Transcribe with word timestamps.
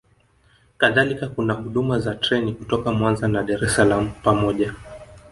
kadhalika 0.77 1.27
kuna 1.27 1.53
huduma 1.53 1.99
za 1.99 2.15
treni 2.15 2.53
kutoka 2.53 2.91
Mwanza 2.91 3.27
na 3.27 3.43
Dar 3.43 3.63
es 3.65 3.75
Salaam 3.75 4.11
pamoja 4.23 4.75